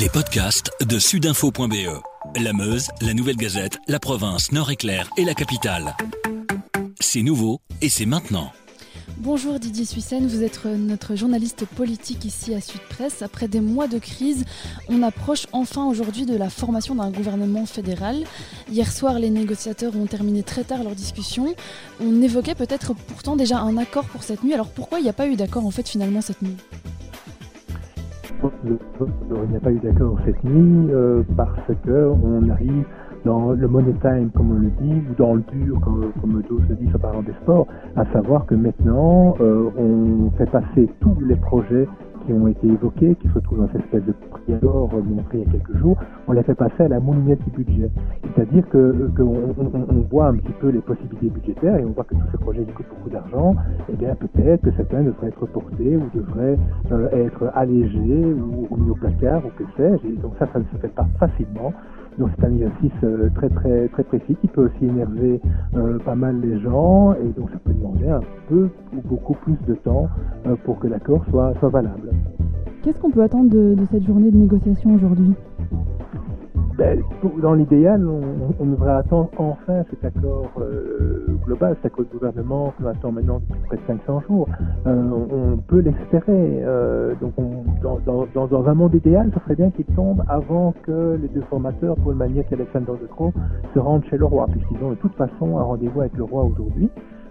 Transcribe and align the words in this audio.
Les 0.00 0.08
podcasts 0.08 0.70
de 0.80 0.98
sudinfo.be. 0.98 2.00
La 2.42 2.54
Meuse, 2.54 2.88
la 3.02 3.12
Nouvelle 3.12 3.36
Gazette, 3.36 3.76
la 3.86 3.98
province, 3.98 4.50
Nord-Éclair 4.50 5.10
et 5.18 5.26
la 5.26 5.34
capitale. 5.34 5.94
C'est 7.00 7.20
nouveau 7.20 7.60
et 7.82 7.90
c'est 7.90 8.06
maintenant. 8.06 8.50
Bonjour 9.18 9.58
Didier 9.58 9.84
Suissen, 9.84 10.26
vous 10.26 10.42
êtes 10.42 10.64
notre 10.64 11.16
journaliste 11.16 11.66
politique 11.66 12.24
ici 12.24 12.54
à 12.54 12.62
Sud 12.62 12.80
Presse. 12.88 13.20
Après 13.20 13.46
des 13.46 13.60
mois 13.60 13.88
de 13.88 13.98
crise, 13.98 14.46
on 14.88 15.02
approche 15.02 15.46
enfin 15.52 15.84
aujourd'hui 15.84 16.24
de 16.24 16.34
la 16.34 16.48
formation 16.48 16.94
d'un 16.94 17.10
gouvernement 17.10 17.66
fédéral. 17.66 18.24
Hier 18.72 18.90
soir, 18.90 19.18
les 19.18 19.28
négociateurs 19.28 19.94
ont 19.96 20.06
terminé 20.06 20.42
très 20.42 20.64
tard 20.64 20.82
leur 20.82 20.94
discussion. 20.94 21.54
On 22.00 22.22
évoquait 22.22 22.54
peut-être 22.54 22.94
pourtant 22.94 23.36
déjà 23.36 23.58
un 23.58 23.76
accord 23.76 24.06
pour 24.06 24.22
cette 24.22 24.42
nuit. 24.44 24.54
Alors 24.54 24.70
pourquoi 24.70 24.98
il 24.98 25.02
n'y 25.02 25.10
a 25.10 25.12
pas 25.12 25.28
eu 25.28 25.36
d'accord 25.36 25.66
en 25.66 25.70
fait 25.70 25.86
finalement 25.86 26.22
cette 26.22 26.40
nuit? 26.40 26.56
Il 28.66 29.50
n'y 29.50 29.56
a 29.56 29.60
pas 29.60 29.72
eu 29.72 29.78
d'accord 29.78 30.18
cette 30.24 30.42
nuit 30.44 30.88
euh, 30.92 31.22
parce 31.36 31.58
que 31.84 32.10
on 32.22 32.48
arrive 32.50 32.84
dans 33.24 33.52
le 33.52 33.68
money 33.68 33.92
time, 34.00 34.30
comme 34.34 34.52
on 34.52 34.58
le 34.60 34.70
dit, 34.80 35.02
ou 35.10 35.14
dans 35.18 35.34
le 35.34 35.42
dur, 35.52 35.78
comme, 35.80 36.10
comme 36.20 36.42
d'autres 36.42 36.64
le 36.68 36.74
disent 36.76 36.94
en 36.94 36.98
parlant 36.98 37.22
des 37.22 37.34
sports, 37.42 37.66
à 37.96 38.04
savoir 38.12 38.46
que 38.46 38.54
maintenant, 38.54 39.34
euh, 39.40 39.70
on 39.76 40.30
fait 40.38 40.50
passer 40.50 40.88
tous 41.00 41.16
les 41.26 41.36
projets 41.36 41.86
qui 42.26 42.32
ont 42.32 42.46
été 42.48 42.66
évoqués, 42.66 43.14
qui 43.16 43.28
se 43.28 43.38
trouvent 43.38 43.60
dans 43.60 43.68
cette 43.72 43.84
espèce 43.84 44.04
de 44.04 44.12
prix 44.12 44.54
d'or 44.60 44.90
montré 45.04 45.38
il 45.38 45.40
y 45.40 45.48
a 45.48 45.52
quelques 45.52 45.76
jours, 45.78 45.96
on 46.28 46.32
les 46.32 46.42
fait 46.42 46.54
passer 46.54 46.84
à 46.84 46.88
la 46.88 47.00
moulinette 47.00 47.42
du 47.44 47.64
budget. 47.64 47.90
C'est-à-dire 48.22 48.68
que 48.68 49.10
qu'on 49.16 49.54
on, 49.56 50.00
voit 50.10 50.28
un 50.28 50.34
petit 50.34 50.52
peu 50.60 50.68
les 50.68 50.80
possibilités 50.80 51.28
budgétaires 51.28 51.76
et 51.76 51.84
on 51.84 51.90
voit 51.90 52.04
que 52.04 52.14
tous 52.14 52.30
ces 52.32 52.38
projets 52.38 52.64
qui 52.64 52.72
coûtent 52.72 52.88
beaucoup 52.90 53.10
d'argent, 53.10 53.54
et 53.88 53.92
eh 53.92 53.96
bien 53.96 54.14
peut-être 54.14 54.62
que 54.62 54.70
certains 54.76 55.02
devraient 55.02 55.28
être 55.28 55.40
reportés 55.40 55.96
ou 55.96 56.04
devraient 56.14 56.58
euh, 56.92 57.08
être 57.12 57.50
allégés 57.54 58.24
ou, 58.24 58.76
mis 58.76 58.90
au 58.90 58.94
placard 58.94 59.42
ou 59.44 59.50
que 59.56 59.64
sais-je. 59.76 60.20
Donc 60.20 60.32
ça, 60.38 60.46
ça 60.52 60.58
ne 60.58 60.64
se 60.64 60.76
fait 60.80 60.94
pas 60.94 61.06
facilement. 61.18 61.72
Donc 62.18 62.30
c'est 62.36 62.46
un 62.46 62.52
exercice 62.52 62.92
euh, 63.04 63.30
très 63.34 63.48
très 63.48 63.88
très 63.88 64.04
précis 64.04 64.36
qui 64.40 64.48
peut 64.48 64.66
aussi 64.66 64.84
énerver 64.84 65.40
euh, 65.74 65.98
pas 66.00 66.14
mal 66.14 66.40
les 66.40 66.60
gens 66.60 67.14
et 67.14 67.28
donc 67.38 67.50
ça 67.50 67.58
peut 67.64 67.72
demander 67.72 68.08
un 68.08 68.20
peu 68.48 68.68
ou 68.94 69.00
beaucoup 69.04 69.34
plus 69.34 69.56
de 69.66 69.74
temps 69.74 70.08
euh, 70.46 70.56
pour 70.64 70.78
que 70.80 70.88
l'accord 70.88 71.24
soit, 71.30 71.54
soit 71.60 71.68
valable. 71.68 72.10
Qu'est-ce 72.82 72.98
qu'on 72.98 73.10
peut 73.10 73.22
attendre 73.22 73.50
de 73.50 73.76
cette 73.90 74.06
journée 74.06 74.30
de 74.30 74.36
négociation 74.36 74.94
aujourd'hui 74.94 75.34
ben, 76.80 76.98
dans 77.42 77.52
l'idéal, 77.52 78.08
on, 78.08 78.64
devrait 78.64 78.92
attendre 78.92 79.28
enfin 79.36 79.84
cet 79.90 80.02
accord 80.02 80.50
euh, 80.58 81.26
global, 81.44 81.76
cet 81.76 81.92
accord 81.92 82.06
de 82.06 82.10
gouvernement 82.10 82.72
qu'on 82.78 82.86
attend 82.86 83.12
maintenant 83.12 83.42
près 83.66 83.76
de 83.76 83.82
500 83.86 84.22
jours. 84.26 84.48
Euh, 84.86 85.10
on, 85.30 85.58
peut 85.58 85.80
l'espérer. 85.80 86.62
Euh, 86.64 87.12
donc, 87.20 87.34
dans, 87.82 88.66
un 88.66 88.74
monde 88.74 88.94
idéal, 88.94 89.30
ce 89.34 89.40
serait 89.40 89.56
bien 89.56 89.70
qu'il 89.70 89.84
tombe 89.94 90.24
avant 90.26 90.72
que 90.84 91.18
les 91.20 91.28
deux 91.28 91.42
formateurs, 91.50 91.96
Paul 92.02 92.14
Magnette 92.14 92.46
et 92.50 92.54
Alexander 92.54 92.92
De 92.98 93.06
Croo, 93.08 93.34
se 93.74 93.78
rendent 93.78 94.04
chez 94.06 94.16
le 94.16 94.24
roi, 94.24 94.46
puisqu'ils 94.50 94.82
ont 94.82 94.92
de 94.92 94.94
toute 94.94 95.14
façon 95.16 95.58
un 95.58 95.62
rendez-vous 95.62 96.00
avec 96.00 96.16
le 96.16 96.24
roi 96.24 96.44
aujourd'hui 96.44 96.88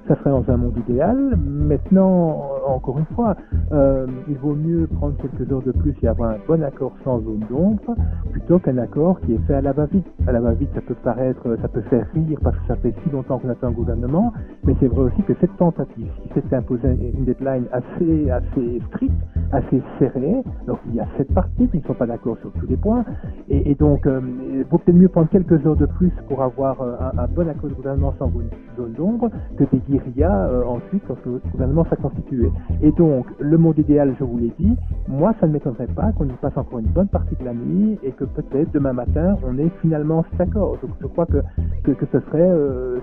ça 0.09 0.15
serait 0.15 0.31
dans 0.31 0.43
un 0.49 0.57
monde 0.57 0.75
idéal. 0.89 1.37
Maintenant, 1.37 2.48
encore 2.75 2.99
une 2.99 3.05
fois, 3.15 3.35
euh, 3.71 4.07
il 4.27 4.37
vaut 4.37 4.55
mieux 4.55 4.87
prendre 4.87 5.15
quelques 5.17 5.51
heures 5.51 5.61
de 5.61 5.71
plus 5.71 5.95
et 6.01 6.07
avoir 6.07 6.31
un 6.31 6.37
bon 6.47 6.63
accord 6.63 6.93
sans 7.03 7.21
zone 7.21 7.45
d'ombre, 7.49 7.95
plutôt 8.31 8.59
qu'un 8.59 8.77
accord 8.77 9.19
qui 9.21 9.33
est 9.33 9.47
fait 9.47 9.55
à 9.55 9.61
la 9.61 9.73
va-vite. 9.73 10.07
À 10.27 10.31
la 10.31 10.41
va-vite, 10.41 10.69
ça 10.73 10.81
peut 10.81 10.95
paraître, 10.95 11.57
ça 11.61 11.67
peut 11.67 11.81
faire 11.81 12.05
rire 12.13 12.39
parce 12.43 12.57
que 12.57 12.67
ça 12.67 12.75
fait 12.75 12.93
si 13.03 13.09
longtemps 13.09 13.39
qu'on 13.39 13.49
attend 13.49 13.67
un 13.67 13.71
gouvernement, 13.71 14.33
mais 14.63 14.75
c'est 14.79 14.87
vrai 14.87 15.01
aussi 15.11 15.21
que 15.23 15.33
cette 15.39 15.55
tentative, 15.57 16.11
qui 16.23 16.29
s'est 16.33 16.55
imposée 16.55 17.13
une 17.17 17.25
deadline 17.25 17.65
assez, 17.71 18.29
assez 18.29 18.81
stricte, 18.87 19.13
assez 19.51 19.81
serrée, 19.97 20.43
donc 20.67 20.79
il 20.87 20.95
y 20.95 20.99
a 20.99 21.07
sept 21.17 21.33
parties 21.33 21.67
qui 21.67 21.77
ne 21.77 21.83
sont 21.83 21.93
pas 21.93 22.05
d'accord 22.05 22.37
sur 22.39 22.51
tous 22.51 22.67
les 22.67 22.77
points, 22.77 23.03
et, 23.49 23.75
donc 23.75 24.05
euh, 24.05 24.21
il 24.53 24.63
vaut 24.63 24.77
peut-être 24.77 24.95
mieux 24.95 25.07
prendre 25.07 25.29
quelques 25.29 25.65
heures 25.65 25.75
de 25.75 25.85
plus 25.85 26.11
pour 26.27 26.41
avoir 26.41 26.81
euh, 26.81 26.95
un, 27.17 27.27
bon 27.27 27.47
accord 27.47 27.69
de 27.69 27.75
gouvernement 27.75 28.13
sans 28.19 28.31
zone 28.77 28.93
d'ombre 28.93 29.29
que 29.57 29.63
des 29.63 30.23
a 30.23 30.47
euh, 30.47 30.63
ensuite 30.65 31.03
quand 31.07 31.17
le 31.25 31.41
gouvernement 31.51 31.85
s'est 31.89 31.95
constitué. 31.95 32.51
Et 32.81 32.91
donc, 32.91 33.25
le 33.39 33.57
monde 33.57 33.77
idéal, 33.77 34.15
je 34.19 34.23
vous 34.23 34.37
l'ai 34.37 34.53
dit, 34.59 34.75
moi, 35.07 35.33
ça 35.39 35.47
ne 35.47 35.53
m'étonnerait 35.53 35.87
pas 35.87 36.11
qu'on 36.11 36.25
y 36.25 36.33
passe 36.41 36.57
encore 36.57 36.79
une 36.79 36.87
bonne 36.87 37.07
partie 37.07 37.35
de 37.35 37.45
la 37.45 37.53
nuit 37.53 37.97
et 38.03 38.11
que 38.11 38.25
peut-être 38.25 38.71
demain 38.71 38.93
matin, 38.93 39.35
on 39.45 39.57
ait 39.57 39.69
finalement 39.81 40.23
cet 40.31 40.41
accord. 40.41 40.77
Donc, 40.81 40.91
je 41.01 41.07
crois 41.07 41.25
que, 41.25 41.41
que, 41.83 42.05
ce 42.05 42.19
serait, 42.19 42.51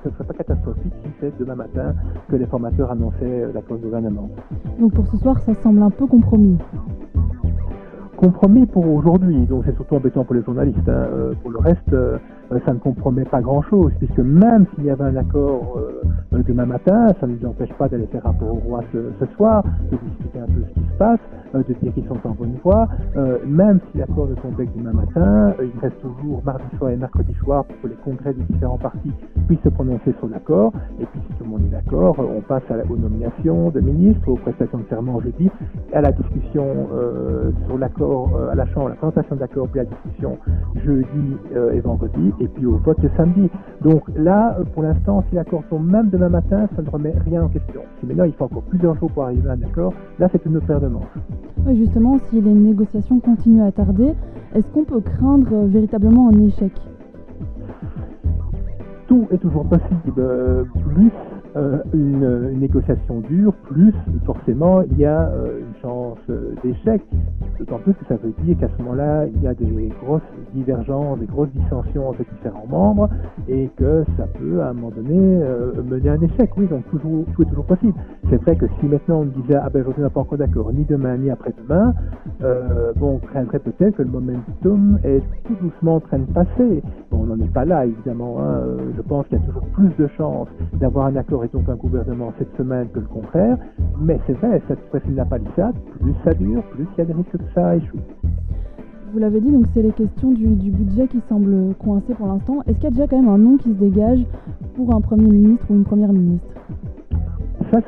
ce 0.05 0.11
serait 0.11 0.25
pas 0.25 0.35
catastrophique 0.35 0.93
si 1.05 1.11
c'est 1.21 1.39
demain 1.39 1.57
matin 1.57 1.95
que 2.29 2.37
les 2.37 2.47
formateurs 2.47 2.91
annonçaient 2.91 3.53
l'accord 3.53 3.79
du 3.79 3.85
gouvernement. 3.85 4.29
Donc, 4.79 4.93
pour 4.93 5.07
ce 5.07 5.17
soir, 5.19 5.39
ça 5.41 5.55
semble 5.63 5.83
un 5.83 5.91
peu 5.91 6.07
compromis 6.07 6.36
compromis 8.17 8.67
pour 8.67 8.87
aujourd'hui, 8.89 9.47
donc 9.47 9.65
c'est 9.67 9.75
surtout 9.75 9.97
embêtant 9.97 10.25
pour 10.25 10.35
les 10.35 10.43
journalistes. 10.43 10.89
Hein. 10.89 11.35
pour 11.43 11.51
le 11.51 11.59
reste, 11.59 11.95
ça 12.65 12.73
ne 12.73 12.79
compromet 12.79 13.25
pas 13.25 13.41
grand-chose, 13.41 13.93
puisque 13.99 14.19
même 14.19 14.67
s'il 14.75 14.85
y 14.85 14.91
avait 14.91 15.05
un 15.05 15.17
accord 15.17 15.79
euh, 15.79 16.43
demain 16.47 16.67
matin, 16.67 17.09
ça 17.21 17.27
ne 17.27 17.35
nous 17.37 17.47
empêche 17.47 17.73
pas 17.75 17.89
d'aller 17.89 18.07
faire 18.07 18.23
rapport 18.23 18.51
au 18.51 18.61
roi 18.69 18.83
ce, 18.93 19.27
soir, 19.37 19.65
de 19.91 19.97
discuter 19.97 20.39
un 20.39 20.47
peu 20.47 20.63
ce 20.69 20.81
qui 20.81 20.87
se 20.87 20.99
passe, 20.99 21.21
euh, 21.57 21.63
de 21.69 21.75
dire 21.75 21.93
qu'ils 21.95 22.07
sont 22.07 22.19
en 22.25 22.31
bonne 22.31 22.57
voie. 22.63 22.89
Euh, 23.17 23.39
même 23.47 23.81
si 23.91 23.99
l'accord 23.99 24.29
ne 24.29 24.35
tombe 24.35 24.57
que 24.57 24.63
demain 24.77 24.93
matin, 24.93 25.55
il 25.61 25.79
reste 25.81 26.01
toujours 26.01 26.43
mardi 26.45 26.65
soir 26.79 26.91
et 26.91 26.97
mercredi 26.97 27.35
soir 27.35 27.65
pour 27.65 27.81
que 27.83 27.89
les 27.89 27.95
congrès 28.05 28.33
des 28.35 28.43
différents 28.43 28.79
partis 28.79 29.13
puissent 29.47 29.61
se 29.63 29.69
prononcer 29.69 30.15
sur 30.19 30.29
l'accord. 30.29 30.73
Et 31.01 31.07
puis 31.07 31.21
si 31.27 31.39
tout 31.39 31.45
le 31.45 31.51
monde 31.51 31.63
est 31.67 31.71
d'accord, 31.71 32.17
on 32.19 32.41
passe 32.41 32.63
à 32.71 32.77
aux 32.91 32.97
nominations 32.97 33.71
de 33.71 33.81
ministres, 33.81 34.29
aux 34.29 34.37
prestations 34.37 34.79
de 34.79 34.85
serment 34.89 35.21
jeudi, 35.21 35.51
à 35.93 36.01
la 36.01 36.13
discussion 36.13 36.89
sur 37.67 37.79
l'accord 37.79 38.31
à 38.51 38.55
la 38.55 38.67
Chambre, 38.67 38.91
la 38.91 38.95
présentation 38.97 39.35
de 39.35 39.41
l'accord, 39.41 39.69
puis 39.69 39.81
la 39.81 39.87
discussion 39.87 40.39
jeudi 40.85 41.37
et 41.73 41.81
vendredi, 41.81 42.33
et 42.41 42.49
puis 42.49 42.67
au 42.67 42.77
vote 42.77 42.99
samedi. 43.17 43.51
Donc 43.81 44.03
là, 44.15 44.57
pour 44.75 44.83
l'instant, 44.83 45.25
si 45.29 45.37
l'accord 45.37 45.63
tombe 45.71 45.91
même 45.91 46.11
demain 46.11 46.29
matin, 46.29 46.69
ça 46.77 46.83
ne 46.83 46.91
remet 46.91 47.15
rien 47.25 47.45
en 47.45 47.49
question. 47.49 47.81
Si 48.01 48.07
maintenant 48.07 48.25
il 48.25 48.33
faut 48.35 48.45
encore 48.45 48.63
plusieurs 48.63 48.95
jours 48.99 49.11
pour 49.11 49.25
arriver 49.25 49.49
à 49.49 49.53
un 49.53 49.63
accord, 49.63 49.93
là 50.19 50.29
c'est 50.31 50.45
une 50.45 50.57
autre 50.57 50.67
paire 50.67 50.81
de 50.81 50.89
manches. 50.89 51.07
Justement, 51.75 52.19
si 52.31 52.41
les 52.41 52.53
négociations 52.53 53.19
continuent 53.19 53.65
à 53.65 53.73
tarder, 53.73 54.13
est-ce 54.55 54.67
qu'on 54.69 54.85
peut 54.85 55.01
craindre 55.01 55.49
euh, 55.53 55.67
véritablement 55.67 56.29
un 56.29 56.39
échec? 56.45 56.73
Tout 59.09 59.27
est 59.33 59.39
toujours 59.39 59.67
possible. 59.67 60.13
Euh, 60.19 60.65
plus 60.95 61.11
euh, 61.57 61.79
une, 61.95 62.59
négociation 62.59 63.21
dure, 63.21 63.53
plus 63.55 63.95
forcément 64.25 64.83
il 64.83 64.99
y 64.99 65.05
a 65.05 65.31
une 65.59 65.81
chance 65.83 66.19
d'échec. 66.63 67.03
D'autant 67.59 67.79
plus 67.79 67.95
que 67.95 68.05
ça 68.09 68.17
veut 68.17 68.33
dire 68.45 68.57
qu'à 68.59 68.69
ce 68.69 68.83
moment-là, 68.83 69.27
il 69.27 69.43
y 69.43 69.47
a 69.47 69.55
des 69.55 69.91
grosses 70.03 70.21
divergences, 70.55 71.19
des 71.19 71.27
grosses 71.27 71.51
dissensions 71.55 72.09
entre 72.09 72.23
différents 72.35 72.67
membres, 72.69 73.09
et 73.49 73.71
que 73.77 74.05
ça 74.17 74.27
peut 74.27 74.61
à 74.61 74.71
un 74.71 74.73
moment 74.73 74.91
donné 74.91 75.17
euh, 75.43 75.73
mener 75.83 76.09
à 76.09 76.13
un 76.13 76.21
échec. 76.21 76.51
Oui, 76.57 76.67
donc 76.67 76.89
toujours, 76.91 77.25
tout 77.35 77.43
est 77.43 77.47
toujours 77.47 77.65
possible. 77.65 77.95
C'est 78.29 78.41
vrai 78.43 78.57
que 78.57 78.67
si 78.81 78.87
maintenant 78.87 79.21
on 79.21 79.25
me 79.25 79.31
disait 79.43 79.57
ah 79.61 79.71
ben 79.71 79.81
aujourd'hui 79.81 80.03
on 80.03 80.07
n'est 80.07 80.13
pas 80.13 80.21
encore 80.21 80.39
d'accord, 80.39 80.73
ni 80.73 80.85
demain 80.85 81.17
ni 81.17 81.31
après-demain, 81.31 81.95
euh, 82.43 82.93
bon, 82.97 83.15
on 83.15 83.27
craindrait 83.27 83.59
peut-être 83.59 83.97
que 83.97 84.03
le 84.03 84.11
momentum 84.11 84.99
est 85.05 85.23
tout 85.45 85.55
doucement 85.63 85.97
en 85.97 86.01
train 86.01 86.19
de 86.19 86.33
passer. 86.33 86.83
Bon, 87.11 87.21
on 87.23 87.27
n'en 87.27 87.45
est 87.45 87.53
pas 87.53 87.65
là 87.65 87.87
évidemment. 87.87 88.37
Hein. 88.41 88.61
Euh, 88.67 88.79
je 88.97 89.03
pense 89.03 89.27
qu'il 89.29 89.39
y 89.39 89.43
a 89.43 89.45
toujours 89.45 89.67
plus 89.69 89.91
de 89.99 90.09
chances 90.17 90.49
d'avoir 90.75 91.07
un 91.07 91.17
accord 91.17 91.45
donc 91.53 91.69
un 91.69 91.77
gouvernement 91.77 92.33
cette 92.39 92.55
semaine 92.57 92.89
que 92.89 93.01
le 93.01 93.07
contraire? 93.07 93.59
Mais 94.01 94.19
c'est 94.27 94.35
vrai, 94.35 94.61
cette 94.69 94.81
fois-ci 94.91 95.09
la 95.15 95.25
palissade, 95.25 95.75
plus 96.01 96.15
ça 96.25 96.35
dure, 96.35 96.63
plus 96.71 96.87
il 96.97 96.99
y 96.99 97.01
a 97.03 97.05
des 97.05 97.13
risques 97.13 97.37
ça 97.55 97.77
échoue. 97.77 97.99
Vous 99.13 99.19
l'avez 99.19 99.41
dit, 99.41 99.51
donc 99.51 99.67
c'est 99.73 99.83
les 99.83 99.93
questions 99.93 100.33
du, 100.33 100.47
budget 100.47 101.09
qui 101.09 101.21
semblent 101.29 101.75
coincées 101.79 102.15
pour 102.15 102.27
l'instant. 102.27 102.63
Est-ce 102.67 102.75
qu'il 102.75 102.85
y 102.85 102.87
a 102.89 102.91
déjà 102.91 103.07
quand 103.07 103.23
même 103.23 103.31
un 103.31 103.39
nom 103.39 103.57
qui 103.57 103.71
se 103.71 103.79
dégage 103.79 104.21
pour 104.75 104.95
un 104.95 105.01
Premier 105.01 105.29
ministre 105.29 105.65
ou 105.71 105.75
une 105.75 105.85
Première 105.85 106.13
ministre? 106.13 106.49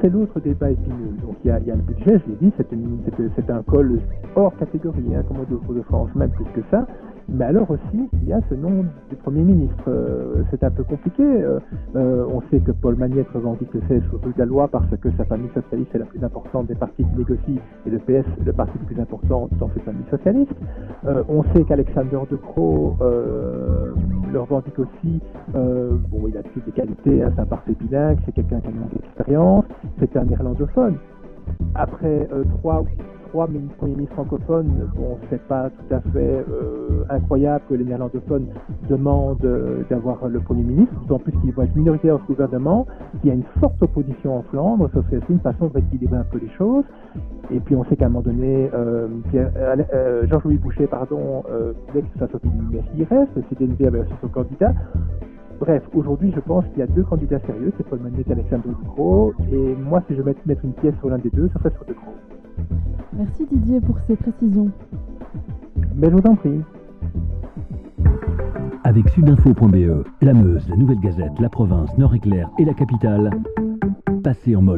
C'est 0.01 0.09
l'autre 0.09 0.41
débat 0.41 0.71
épineux. 0.71 1.17
Donc, 1.23 1.37
il 1.45 1.49
y, 1.49 1.51
a, 1.51 1.59
le 1.59 1.83
budget, 1.83 2.19
je 2.19 2.31
l'ai 2.31 2.37
dit, 2.41 2.53
c'est 2.57 3.51
un 3.51 3.63
col 3.63 4.01
hors 4.37 4.57
catégorie, 4.57 5.15
hein, 5.15 5.23
comme 5.27 5.39
au 5.41 5.75
de 5.75 5.83
France, 5.83 6.11
même 6.15 6.31
plus 6.31 6.45
que 6.55 6.61
ça. 6.71 6.87
Mais 7.31 7.45
alors 7.45 7.71
aussi, 7.71 8.09
il 8.15 8.29
y 8.29 8.33
a 8.33 8.41
ce 8.49 8.55
nom 8.55 8.87
du 9.11 9.17
Premier 9.17 9.43
ministre. 9.43 9.85
Euh, 9.87 10.43
c'est 10.51 10.65
un 10.65 10.71
peu 10.71 10.83
compliqué. 10.83 11.23
Euh, 11.23 11.61
euh, 11.95 12.25
on 12.33 12.41
sait 12.51 12.59
que 12.61 12.73
Paul 12.73 12.97
Magnette 12.97 13.29
revendique 13.35 13.71
que 13.71 13.79
c'est 13.87 14.01
sur 14.09 14.19
la 14.35 14.47
loi 14.47 14.69
parce 14.69 14.89
que 14.99 15.11
sa 15.19 15.25
famille 15.27 15.51
socialiste 15.53 15.95
est 15.95 15.99
la 15.99 16.07
plus 16.07 16.25
importante 16.25 16.69
des 16.69 16.75
partis 16.75 17.05
qui 17.05 17.17
négocient 17.17 17.61
et 17.87 17.91
le 17.91 17.99
PS 17.99 18.25
le 18.45 18.53
parti 18.53 18.73
le 18.81 18.87
plus 18.87 19.01
important 19.01 19.51
dans 19.59 19.69
cette 19.75 19.83
famille 19.83 20.07
socialiste. 20.11 20.55
on 21.29 21.43
sait 21.53 21.65
qu'Alexander 21.65 22.21
De 22.31 22.37
Croo 22.37 22.97
le 24.33 24.41
revendique 24.41 24.79
aussi. 24.79 25.21
bon, 25.53 26.29
il 26.29 26.37
a 26.37 26.43
toutes 26.43 26.67
les 26.67 26.73
qualités, 26.73 27.23
hein, 27.23 27.33
c'est 27.35 27.43
un 27.43 27.47
parti 27.47 27.73
bilingue, 27.81 28.19
c'est 28.25 28.33
quelqu'un 28.33 28.61
qui 28.61 28.69
a 28.69 28.71
une 28.71 28.99
expérience, 29.05 29.65
c'est 29.99 30.17
un 30.17 30.25
néerlandophone. 30.25 30.97
Après 31.75 32.29
trois 32.59 32.85
trois 33.29 33.47
premiers 33.79 33.95
ministres 33.95 34.15
francophones, 34.15 34.91
bon, 34.97 35.19
c'est 35.31 35.43
pas 35.47 35.71
tout 35.71 35.95
à 35.95 36.01
fait 36.13 36.45
euh, 36.51 37.05
incroyable 37.11 37.65
que 37.69 37.75
les 37.75 37.85
néerlandophones 37.85 38.47
demandent 38.89 39.45
euh, 39.45 39.83
d'avoir 39.91 40.29
le 40.29 40.41
Premier 40.41 40.63
ministre, 40.63 40.95
d'autant 41.03 41.19
plus 41.19 41.33
qu'ils 41.41 41.53
vont 41.53 41.63
être 41.63 41.77
minoritaires 41.77 42.19
ce 42.23 42.33
gouvernement, 42.33 42.87
qu'il 43.21 43.29
y 43.29 43.33
a 43.33 43.35
une 43.35 43.45
forte 43.61 43.81
opposition 43.83 44.39
en 44.39 44.43
Flandre, 44.43 44.91
ça 44.93 45.01
c'est 45.11 45.21
une 45.29 45.41
façon 45.41 45.69
d'équilibrer 45.69 46.19
un 46.19 46.25
peu 46.25 46.39
les 46.39 46.51
choses. 46.51 46.85
Et 47.51 47.61
puis 47.61 47.75
on 47.77 47.85
sait 47.85 47.97
qu'à 47.97 48.07
un 48.07 48.09
moment 48.09 48.23
donné, 48.23 48.71
euh, 48.75 49.09
euh 49.35 50.27
Georges-Louis 50.27 50.59
Boucher, 50.59 50.87
pardon, 50.87 51.43
soit 52.19 52.29
mais 52.71 52.83
il 52.97 53.05
reste, 53.05 53.31
c'est 53.49 53.59
DNV 53.59 53.87
avait 53.87 54.01
aussi 54.01 54.13
son 54.21 54.29
candidat. 54.29 54.75
Bref, 55.61 55.83
aujourd'hui, 55.93 56.33
je 56.35 56.41
pense 56.41 56.65
qu'il 56.67 56.79
y 56.79 56.83
a 56.83 56.87
deux 56.87 57.03
candidats 57.03 57.41
sérieux, 57.41 57.73
c'est 57.77 57.87
Paul 57.89 57.99
Manet 57.99 58.23
et 58.29 58.33
Alexandre 58.33 58.65
De 58.69 59.55
et 59.55 59.77
moi, 59.77 60.03
si 60.07 60.15
je 60.15 60.23
vais 60.23 60.35
mettre 60.47 60.65
une 60.65 60.73
pièce 60.75 60.95
sur 60.99 61.09
l'un 61.11 61.19
des 61.19 61.31
deux, 61.31 61.49
ça 61.49 61.59
serait 61.59 61.75
sur 61.75 61.85
De 61.85 61.95
Merci 63.13 63.47
Didier 63.51 63.81
pour 63.81 63.97
ces 64.07 64.17
précisions. 64.17 64.71
Mais 65.97 66.09
je 66.11 66.15
vous 66.17 66.27
en 66.27 66.35
prie. 66.37 66.61
Avec 68.85 69.09
sudinfo.be, 69.11 70.05
la 70.23 70.33
Meuse, 70.33 70.69
la 70.69 70.77
Nouvelle 70.77 71.01
Gazette, 71.01 71.39
la 71.41 71.49
province, 71.49 71.97
Nord-Éclair 71.99 72.49
et 72.59 72.65
la 72.65 72.75
capitale, 72.75 73.31
passez 74.23 74.55
en 74.57 74.63
mode 74.63 74.77